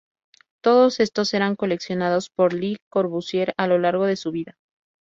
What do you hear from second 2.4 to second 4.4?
Le Corbusier a lo largo de su